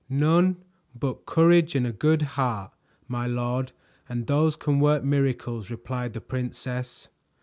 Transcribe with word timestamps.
"None 0.09 0.57
but 0.99 1.27
courage 1.27 1.75
and 1.75 1.85
a 1.85 1.91
good 1.91 2.23
heart, 2.33 2.71
my 3.07 3.27
lord, 3.27 3.71
and 4.09 4.25
those 4.25 4.55
can 4.55 4.79
work 4.79 5.03
miracles," 5.03 5.69
replied 5.69 6.13
the 6.13 6.21
princess. 6.21 7.09